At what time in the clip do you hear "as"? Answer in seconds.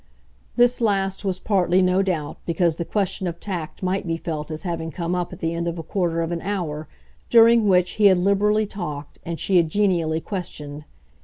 4.49-4.63